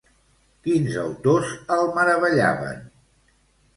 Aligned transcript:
Quins 0.67 0.95
autors 1.01 1.51
el 1.77 1.93
meravellaven? 1.99 2.81